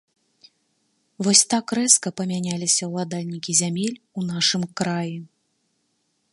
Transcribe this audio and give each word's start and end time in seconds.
Вось 1.27 1.43
так 1.51 1.65
рэзка 1.79 2.13
памяняліся 2.23 2.83
ўладальнікі 2.93 3.51
зямель 3.63 4.01
у 4.21 4.27
нашым 4.33 4.63
краі. 4.81 5.17